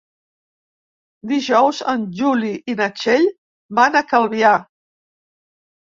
Dijous 1.31 1.83
en 1.93 2.07
Juli 2.21 2.55
i 2.73 2.77
na 2.79 2.89
Txell 3.01 3.29
van 3.81 3.99
a 4.01 4.07
Calvià. 4.15 4.59